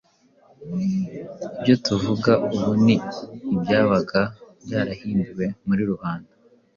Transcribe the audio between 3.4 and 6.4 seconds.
ibyabaga byarahimbiwe muri rubanda,